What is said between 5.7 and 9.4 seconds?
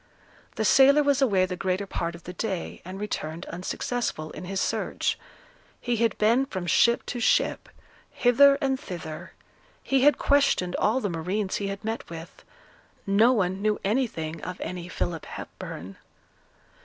he had been from ship to ship, hither and thither;